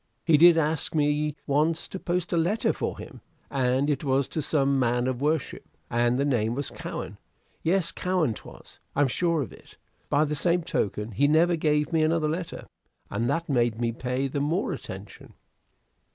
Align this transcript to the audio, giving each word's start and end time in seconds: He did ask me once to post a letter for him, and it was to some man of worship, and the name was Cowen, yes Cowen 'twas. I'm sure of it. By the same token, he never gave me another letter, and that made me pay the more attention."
He 0.25 0.35
did 0.35 0.57
ask 0.57 0.95
me 0.95 1.35
once 1.45 1.87
to 1.87 1.99
post 1.99 2.33
a 2.33 2.35
letter 2.37 2.73
for 2.73 2.97
him, 2.97 3.21
and 3.51 3.87
it 3.87 4.03
was 4.03 4.27
to 4.29 4.41
some 4.41 4.79
man 4.79 5.05
of 5.05 5.21
worship, 5.21 5.77
and 5.91 6.17
the 6.17 6.25
name 6.25 6.55
was 6.55 6.71
Cowen, 6.71 7.19
yes 7.61 7.91
Cowen 7.91 8.33
'twas. 8.33 8.79
I'm 8.95 9.07
sure 9.07 9.43
of 9.43 9.53
it. 9.53 9.77
By 10.09 10.23
the 10.25 10.33
same 10.33 10.63
token, 10.63 11.11
he 11.11 11.27
never 11.27 11.55
gave 11.55 11.93
me 11.93 12.01
another 12.01 12.27
letter, 12.27 12.65
and 13.11 13.29
that 13.29 13.47
made 13.47 13.79
me 13.79 13.91
pay 13.91 14.27
the 14.27 14.41
more 14.41 14.73
attention." 14.73 15.35